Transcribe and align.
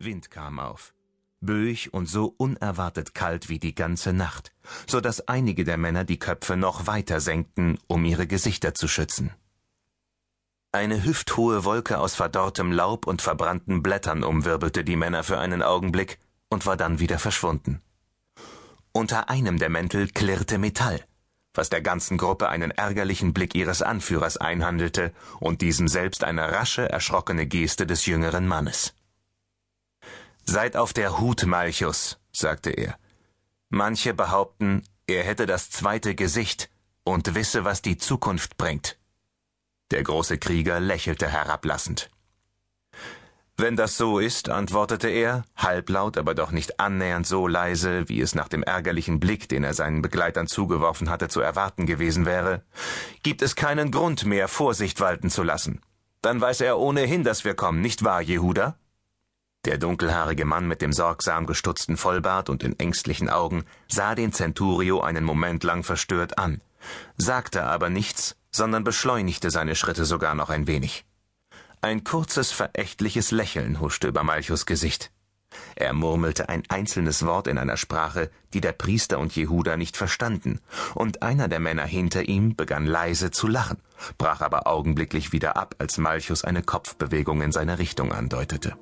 Wind 0.00 0.30
kam 0.30 0.60
auf, 0.60 0.94
böig 1.40 1.92
und 1.92 2.06
so 2.06 2.32
unerwartet 2.36 3.14
kalt 3.14 3.48
wie 3.48 3.58
die 3.58 3.74
ganze 3.74 4.12
Nacht, 4.12 4.52
so 4.86 5.00
dass 5.00 5.26
einige 5.26 5.64
der 5.64 5.76
Männer 5.76 6.04
die 6.04 6.18
Köpfe 6.18 6.56
noch 6.56 6.86
weiter 6.86 7.20
senkten, 7.20 7.78
um 7.88 8.04
ihre 8.04 8.28
Gesichter 8.28 8.74
zu 8.74 8.86
schützen. 8.86 9.32
Eine 10.70 11.02
hüfthohe 11.02 11.64
Wolke 11.64 11.98
aus 11.98 12.14
verdorrtem 12.14 12.70
Laub 12.70 13.06
und 13.06 13.22
verbrannten 13.22 13.82
Blättern 13.82 14.22
umwirbelte 14.22 14.84
die 14.84 14.96
Männer 14.96 15.24
für 15.24 15.38
einen 15.38 15.62
Augenblick 15.62 16.18
und 16.48 16.66
war 16.66 16.76
dann 16.76 17.00
wieder 17.00 17.18
verschwunden. 17.18 17.82
Unter 18.92 19.28
einem 19.28 19.58
der 19.58 19.68
Mäntel 19.68 20.08
klirrte 20.08 20.58
Metall, 20.58 21.04
was 21.54 21.70
der 21.70 21.80
ganzen 21.80 22.18
Gruppe 22.18 22.48
einen 22.48 22.70
ärgerlichen 22.70 23.32
Blick 23.32 23.54
ihres 23.56 23.82
Anführers 23.82 24.36
einhandelte 24.36 25.12
und 25.40 25.60
diesem 25.60 25.88
selbst 25.88 26.22
eine 26.22 26.52
rasche, 26.52 26.88
erschrockene 26.88 27.46
Geste 27.46 27.86
des 27.86 28.06
jüngeren 28.06 28.46
Mannes. 28.46 28.94
Seid 30.50 30.76
auf 30.76 30.94
der 30.94 31.18
Hut, 31.18 31.44
Malchus, 31.44 32.18
sagte 32.32 32.70
er. 32.70 32.96
Manche 33.68 34.14
behaupten, 34.14 34.82
er 35.06 35.22
hätte 35.22 35.44
das 35.44 35.68
zweite 35.68 36.14
Gesicht 36.14 36.70
und 37.04 37.34
wisse, 37.34 37.66
was 37.66 37.82
die 37.82 37.98
Zukunft 37.98 38.56
bringt. 38.56 38.96
Der 39.90 40.02
große 40.02 40.38
Krieger 40.38 40.80
lächelte 40.80 41.28
herablassend. 41.28 42.08
Wenn 43.58 43.76
das 43.76 43.98
so 43.98 44.20
ist, 44.20 44.48
antwortete 44.48 45.08
er, 45.08 45.44
halblaut, 45.54 46.16
aber 46.16 46.34
doch 46.34 46.50
nicht 46.50 46.80
annähernd 46.80 47.26
so 47.26 47.46
leise, 47.46 48.08
wie 48.08 48.22
es 48.22 48.34
nach 48.34 48.48
dem 48.48 48.62
ärgerlichen 48.62 49.20
Blick, 49.20 49.50
den 49.50 49.64
er 49.64 49.74
seinen 49.74 50.00
Begleitern 50.00 50.46
zugeworfen 50.46 51.10
hatte, 51.10 51.28
zu 51.28 51.42
erwarten 51.42 51.84
gewesen 51.84 52.24
wäre, 52.24 52.62
gibt 53.22 53.42
es 53.42 53.54
keinen 53.54 53.90
Grund 53.90 54.24
mehr, 54.24 54.48
Vorsicht 54.48 54.98
walten 54.98 55.28
zu 55.28 55.42
lassen. 55.42 55.82
Dann 56.22 56.40
weiß 56.40 56.62
er 56.62 56.78
ohnehin, 56.78 57.22
dass 57.22 57.44
wir 57.44 57.52
kommen, 57.52 57.82
nicht 57.82 58.02
wahr, 58.02 58.22
Jehuda? 58.22 58.78
Der 59.64 59.76
dunkelhaarige 59.76 60.44
Mann 60.44 60.68
mit 60.68 60.82
dem 60.82 60.92
sorgsam 60.92 61.46
gestutzten 61.46 61.96
Vollbart 61.96 62.48
und 62.48 62.62
den 62.62 62.78
ängstlichen 62.78 63.28
Augen 63.28 63.64
sah 63.88 64.14
den 64.14 64.32
Centurio 64.32 65.00
einen 65.00 65.24
Moment 65.24 65.64
lang 65.64 65.82
verstört 65.82 66.38
an, 66.38 66.60
sagte 67.16 67.64
aber 67.64 67.90
nichts, 67.90 68.36
sondern 68.50 68.84
beschleunigte 68.84 69.50
seine 69.50 69.74
Schritte 69.74 70.04
sogar 70.04 70.34
noch 70.34 70.50
ein 70.50 70.66
wenig. 70.66 71.04
Ein 71.80 72.04
kurzes, 72.04 72.52
verächtliches 72.52 73.30
Lächeln 73.30 73.80
huschte 73.80 74.08
über 74.08 74.22
Malchus 74.22 74.64
Gesicht. 74.64 75.10
Er 75.76 75.92
murmelte 75.92 76.48
ein 76.48 76.62
einzelnes 76.68 77.24
Wort 77.24 77.46
in 77.46 77.58
einer 77.58 77.76
Sprache, 77.76 78.30
die 78.52 78.60
der 78.60 78.72
Priester 78.72 79.18
und 79.18 79.34
Jehuda 79.34 79.76
nicht 79.76 79.96
verstanden, 79.96 80.60
und 80.94 81.22
einer 81.22 81.48
der 81.48 81.60
Männer 81.60 81.84
hinter 81.84 82.28
ihm 82.28 82.54
begann 82.54 82.86
leise 82.86 83.30
zu 83.30 83.46
lachen, 83.46 83.78
brach 84.18 84.40
aber 84.40 84.66
augenblicklich 84.66 85.32
wieder 85.32 85.56
ab, 85.56 85.74
als 85.78 85.98
Malchus 85.98 86.44
eine 86.44 86.62
Kopfbewegung 86.62 87.42
in 87.42 87.52
seine 87.52 87.78
Richtung 87.78 88.12
andeutete. 88.12 88.76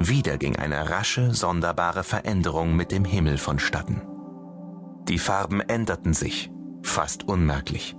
Wieder 0.00 0.38
ging 0.38 0.54
eine 0.54 0.90
rasche, 0.90 1.34
sonderbare 1.34 2.04
Veränderung 2.04 2.76
mit 2.76 2.92
dem 2.92 3.04
Himmel 3.04 3.36
vonstatten. 3.36 4.00
Die 5.08 5.18
Farben 5.18 5.60
änderten 5.60 6.14
sich, 6.14 6.52
fast 6.84 7.26
unmerklich, 7.26 7.96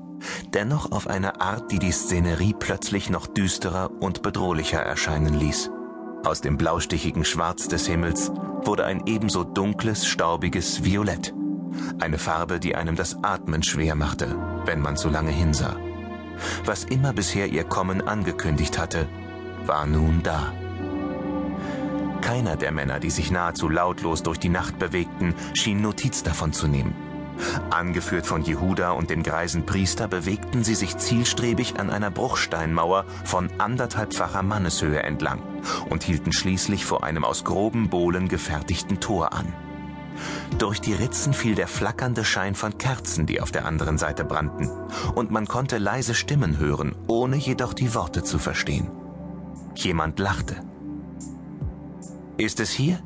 dennoch 0.54 0.94
auf 0.94 1.08
eine 1.08 1.42
Art, 1.42 1.74
die 1.74 1.80
die 1.80 1.92
Szenerie 1.92 2.56
plötzlich 2.58 3.10
noch 3.10 3.28
düsterer 3.28 3.92
und 4.00 4.22
bedrohlicher 4.22 4.80
erscheinen 4.80 5.34
ließ. 5.34 5.72
Aus 6.24 6.40
dem 6.40 6.58
blaustichigen 6.58 7.26
Schwarz 7.26 7.68
des 7.68 7.86
Himmels 7.86 8.32
wurde 8.64 8.86
ein 8.86 9.06
ebenso 9.06 9.44
dunkles, 9.44 10.06
staubiges 10.06 10.86
Violett, 10.86 11.34
eine 12.00 12.18
Farbe, 12.18 12.62
die 12.62 12.76
einem 12.76 12.96
das 12.96 13.22
Atmen 13.26 13.62
schwer 13.62 13.96
machte, 13.96 14.38
wenn 14.64 14.80
man 14.80 14.96
zu 14.96 15.10
lange 15.10 15.32
hinsah. 15.32 15.76
Was 16.64 16.86
immer 16.86 17.12
bisher 17.12 17.48
ihr 17.48 17.66
Kommen 17.66 18.08
angekündigt 18.08 18.80
hatte, 18.80 19.10
war 19.66 19.86
nun 19.86 20.24
da. 20.24 20.54
Keiner 22.30 22.58
der 22.58 22.72
Männer, 22.72 23.00
die 23.00 23.10
sich 23.10 23.32
nahezu 23.32 23.70
lautlos 23.70 24.22
durch 24.22 24.38
die 24.38 24.50
Nacht 24.50 24.78
bewegten, 24.78 25.34
schien 25.56 25.82
Notiz 25.82 26.22
davon 26.22 26.54
zu 26.54 26.68
nehmen. 26.68 26.94
Angeführt 27.72 28.28
von 28.28 28.44
Jehuda 28.44 28.92
und 28.92 29.10
dem 29.10 29.24
greisen 29.24 29.66
Priester 29.66 30.08
bewegten 30.08 30.64
sie 30.64 30.76
sich 30.76 30.96
zielstrebig 30.96 31.80
an 31.80 31.90
einer 31.90 32.12
Bruchsteinmauer 32.12 33.06
von 33.26 33.50
anderthalbfacher 33.58 34.44
Manneshöhe 34.44 35.02
entlang 35.02 35.42
und 35.90 36.04
hielten 36.04 36.32
schließlich 36.32 36.86
vor 36.86 37.04
einem 37.04 37.26
aus 37.26 37.46
groben 37.46 37.90
Bohlen 37.90 38.28
gefertigten 38.28 39.00
Tor 39.00 39.34
an. 39.34 39.52
Durch 40.60 40.80
die 40.80 40.94
Ritzen 40.94 41.34
fiel 41.34 41.56
der 41.56 41.68
flackernde 41.68 42.24
Schein 42.24 42.54
von 42.54 42.78
Kerzen, 42.78 43.26
die 43.26 43.42
auf 43.42 43.50
der 43.50 43.66
anderen 43.66 43.98
Seite 43.98 44.24
brannten, 44.24 44.70
und 45.16 45.32
man 45.32 45.48
konnte 45.48 45.80
leise 45.80 46.14
Stimmen 46.14 46.60
hören, 46.60 46.96
ohne 47.08 47.38
jedoch 47.38 47.74
die 47.74 47.96
Worte 47.96 48.22
zu 48.22 48.38
verstehen. 48.38 48.92
Jemand 49.74 50.20
lachte. 50.20 50.58
Ist 52.40 52.62
es 52.62 52.72
hier? 52.72 53.04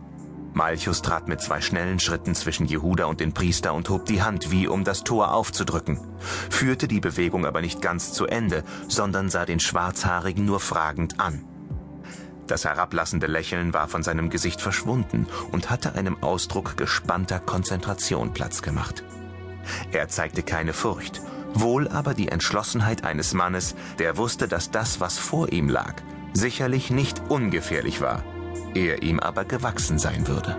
Malchus 0.54 1.02
trat 1.02 1.28
mit 1.28 1.42
zwei 1.42 1.60
schnellen 1.60 2.00
Schritten 2.00 2.36
zwischen 2.36 2.68
Jehuda 2.68 3.06
und 3.06 3.20
den 3.20 3.34
Priester 3.34 3.74
und 3.74 3.90
hob 3.90 4.06
die 4.06 4.22
Hand, 4.22 4.52
wie 4.52 4.68
um 4.68 4.84
das 4.84 5.04
Tor 5.04 5.34
aufzudrücken, 5.34 6.00
führte 6.52 6.88
die 6.88 7.00
Bewegung 7.00 7.48
aber 7.48 7.62
nicht 7.62 7.82
ganz 7.82 8.14
zu 8.14 8.28
Ende, 8.28 8.64
sondern 8.88 9.32
sah 9.32 9.48
den 9.48 9.60
Schwarzhaarigen 9.60 10.46
nur 10.46 10.60
fragend 10.60 11.20
an. 11.20 11.46
Das 12.46 12.64
herablassende 12.64 13.26
Lächeln 13.26 13.74
war 13.74 13.88
von 13.88 14.04
seinem 14.04 14.30
Gesicht 14.30 14.62
verschwunden 14.62 15.26
und 15.52 15.72
hatte 15.72 15.96
einem 15.96 16.22
Ausdruck 16.22 16.78
gespannter 16.78 17.40
Konzentration 17.40 18.36
Platz 18.36 18.62
gemacht. 18.62 19.04
Er 19.92 20.10
zeigte 20.10 20.44
keine 20.44 20.74
Furcht, 20.74 21.24
wohl 21.56 21.88
aber 21.88 22.14
die 22.14 22.28
Entschlossenheit 22.28 23.04
eines 23.04 23.34
Mannes, 23.34 23.74
der 23.98 24.16
wusste, 24.16 24.48
dass 24.48 24.70
das, 24.70 25.00
was 25.00 25.18
vor 25.18 25.52
ihm 25.52 25.70
lag, 25.70 25.96
sicherlich 26.34 26.92
nicht 26.92 27.20
ungefährlich 27.30 28.00
war 28.00 28.24
er 28.76 29.04
ihm 29.04 29.20
aber 29.20 29.46
gewachsen 29.46 30.00
sein 30.00 30.28
würde. 30.28 30.58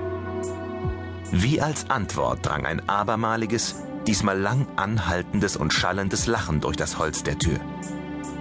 Wie 1.30 1.60
als 1.60 1.90
Antwort 1.90 2.46
drang 2.46 2.64
ein 2.64 2.88
abermaliges, 2.88 3.76
diesmal 4.06 4.38
lang 4.38 4.66
anhaltendes 4.76 5.56
und 5.56 5.72
schallendes 5.72 6.26
Lachen 6.26 6.60
durch 6.60 6.76
das 6.76 6.98
Holz 6.98 7.22
der 7.22 7.38
Tür. 7.38 7.58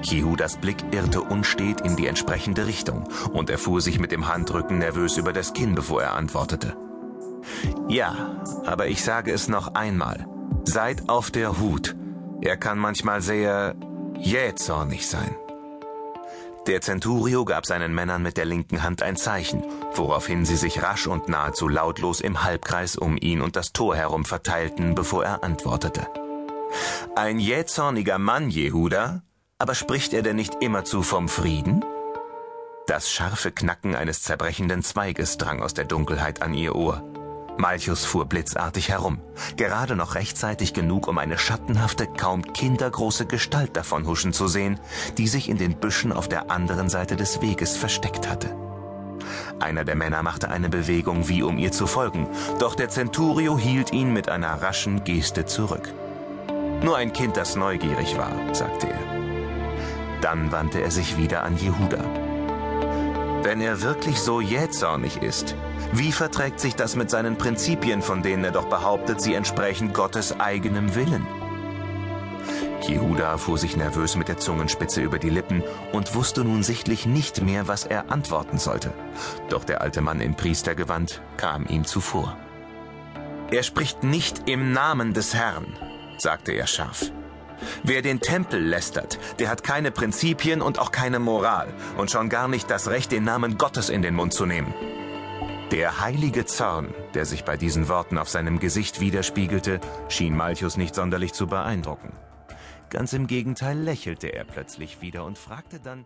Jehudas 0.03 0.57
Blick 0.57 0.77
irrte 0.91 1.21
unstet 1.21 1.81
in 1.81 1.95
die 1.95 2.07
entsprechende 2.07 2.67
Richtung 2.67 3.07
und 3.31 3.49
er 3.49 3.57
fuhr 3.57 3.81
sich 3.81 3.99
mit 3.99 4.11
dem 4.11 4.27
Handrücken 4.27 4.77
nervös 4.77 5.17
über 5.17 5.33
das 5.33 5.53
Kinn, 5.53 5.75
bevor 5.75 6.03
er 6.03 6.13
antwortete. 6.13 6.75
Ja, 7.87 8.41
aber 8.65 8.87
ich 8.87 9.03
sage 9.03 9.31
es 9.31 9.47
noch 9.47 9.75
einmal. 9.75 10.27
Seid 10.65 11.09
auf 11.09 11.31
der 11.31 11.59
Hut. 11.59 11.95
Er 12.41 12.57
kann 12.57 12.77
manchmal 12.77 13.21
sehr 13.21 13.75
jähzornig 14.17 15.07
sein. 15.07 15.35
Der 16.65 16.79
Centurio 16.79 17.43
gab 17.43 17.65
seinen 17.65 17.93
Männern 17.93 18.23
mit 18.23 18.37
der 18.37 18.45
linken 18.45 18.83
Hand 18.83 19.03
ein 19.03 19.17
Zeichen, 19.17 19.63
woraufhin 19.95 20.45
sie 20.45 20.55
sich 20.55 20.81
rasch 20.81 21.07
und 21.07 21.27
nahezu 21.27 21.67
lautlos 21.67 22.21
im 22.21 22.43
Halbkreis 22.43 22.95
um 22.95 23.17
ihn 23.17 23.41
und 23.41 23.57
das 23.57 23.73
Tor 23.73 23.97
herum 23.97 24.23
verteilten, 24.23 24.95
bevor 24.95 25.25
er 25.25 25.43
antwortete. 25.43 26.07
Ein 27.15 27.39
jähzorniger 27.39 28.17
Mann, 28.17 28.49
Jehuda? 28.49 29.23
Aber 29.57 29.75
spricht 29.75 30.13
er 30.13 30.23
denn 30.23 30.37
nicht 30.37 30.55
immerzu 30.61 31.03
vom 31.03 31.27
Frieden? 31.27 31.83
Das 32.87 33.11
scharfe 33.11 33.51
Knacken 33.51 33.95
eines 33.95 34.21
zerbrechenden 34.21 34.83
Zweiges 34.83 35.37
drang 35.37 35.61
aus 35.61 35.73
der 35.73 35.85
Dunkelheit 35.85 36.41
an 36.41 36.53
ihr 36.53 36.75
Ohr. 36.75 37.03
Malchus 37.57 38.03
fuhr 38.03 38.25
blitzartig 38.25 38.89
herum, 38.89 39.19
gerade 39.57 39.95
noch 39.95 40.15
rechtzeitig 40.15 40.73
genug, 40.73 41.07
um 41.07 41.17
eine 41.17 41.37
schattenhafte, 41.37 42.07
kaum 42.07 42.41
kindergroße 42.41 43.25
Gestalt 43.25 43.77
davon 43.77 44.07
huschen 44.07 44.33
zu 44.33 44.47
sehen, 44.47 44.79
die 45.17 45.27
sich 45.27 45.49
in 45.49 45.57
den 45.57 45.75
Büschen 45.75 46.11
auf 46.11 46.27
der 46.27 46.49
anderen 46.51 46.89
Seite 46.89 47.15
des 47.15 47.41
Weges 47.41 47.77
versteckt 47.77 48.29
hatte. 48.29 48.55
Einer 49.59 49.85
der 49.85 49.95
Männer 49.95 50.23
machte 50.23 50.49
eine 50.49 50.69
Bewegung, 50.69 51.29
wie 51.29 51.43
um 51.43 51.57
ihr 51.57 51.71
zu 51.71 51.87
folgen, 51.87 52.27
doch 52.59 52.75
der 52.75 52.89
Centurio 52.89 53.57
hielt 53.57 53.93
ihn 53.93 54.11
mit 54.11 54.29
einer 54.29 54.61
raschen 54.61 55.03
Geste 55.03 55.45
zurück. 55.45 55.93
Nur 56.81 56.97
ein 56.97 57.13
Kind, 57.13 57.37
das 57.37 57.55
neugierig 57.55 58.17
war, 58.17 58.33
sagte 58.53 58.87
er. 58.87 60.19
Dann 60.21 60.51
wandte 60.51 60.81
er 60.81 60.91
sich 60.91 61.17
wieder 61.17 61.43
an 61.43 61.57
Jehuda. 61.57 62.32
Wenn 63.43 63.59
er 63.59 63.81
wirklich 63.81 64.19
so 64.19 64.39
jähzornig 64.39 65.17
ist, 65.17 65.55
wie 65.91 66.13
verträgt 66.13 66.61
sich 66.61 66.75
das 66.75 66.95
mit 66.95 67.09
seinen 67.09 67.37
Prinzipien, 67.37 68.01
von 68.01 68.23
denen 68.23 68.45
er 68.45 68.51
doch 68.51 68.69
behauptet, 68.69 69.19
sie 69.19 69.33
entsprechen 69.33 69.91
Gottes 69.91 70.39
eigenem 70.39 70.95
Willen? 70.95 71.27
Jehuda 72.87 73.37
fuhr 73.37 73.57
sich 73.57 73.75
nervös 73.75 74.15
mit 74.15 74.29
der 74.29 74.37
Zungenspitze 74.37 75.01
über 75.01 75.19
die 75.19 75.29
Lippen 75.29 75.61
und 75.91 76.15
wusste 76.15 76.45
nun 76.45 76.63
sichtlich 76.63 77.05
nicht 77.05 77.41
mehr, 77.41 77.67
was 77.67 77.85
er 77.85 78.11
antworten 78.11 78.57
sollte. 78.57 78.93
Doch 79.49 79.65
der 79.65 79.81
alte 79.81 80.01
Mann 80.01 80.21
im 80.21 80.35
Priestergewand 80.35 81.21
kam 81.35 81.65
ihm 81.65 81.83
zuvor. 81.83 82.37
Er 83.51 83.63
spricht 83.63 84.03
nicht 84.03 84.49
im 84.49 84.71
Namen 84.71 85.13
des 85.13 85.33
Herrn, 85.33 85.77
sagte 86.17 86.53
er 86.53 86.67
scharf. 86.67 87.11
Wer 87.83 88.01
den 88.01 88.19
Tempel 88.19 88.61
lästert, 88.61 89.19
der 89.39 89.49
hat 89.49 89.63
keine 89.63 89.91
Prinzipien 89.91 90.61
und 90.61 90.79
auch 90.79 90.91
keine 90.91 91.19
Moral 91.19 91.67
und 91.97 92.11
schon 92.11 92.29
gar 92.29 92.47
nicht 92.47 92.69
das 92.69 92.87
Recht, 92.87 93.11
den 93.11 93.23
Namen 93.23 93.57
Gottes 93.57 93.89
in 93.89 94.01
den 94.01 94.15
Mund 94.15 94.33
zu 94.33 94.45
nehmen. 94.45 94.73
Der 95.71 96.01
heilige 96.01 96.45
Zorn, 96.45 96.93
der 97.15 97.25
sich 97.25 97.45
bei 97.45 97.57
diesen 97.57 97.87
Worten 97.87 98.17
auf 98.17 98.29
seinem 98.29 98.59
Gesicht 98.59 98.99
widerspiegelte, 98.99 99.79
schien 100.07 100.35
Malchus 100.35 100.77
nicht 100.77 100.93
sonderlich 100.93 101.33
zu 101.33 101.47
beeindrucken. 101.47 102.13
Ganz 102.89 103.13
im 103.13 103.25
Gegenteil 103.25 103.79
lächelte 103.79 104.27
er 104.27 104.43
plötzlich 104.43 105.01
wieder 105.01 105.25
und 105.25 105.39
fragte 105.39 105.79
dann 105.79 106.05